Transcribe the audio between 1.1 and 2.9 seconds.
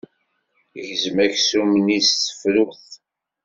aksum-nni s tefrut.